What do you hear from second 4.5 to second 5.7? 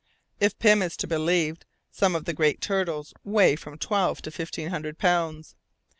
hundred pounds.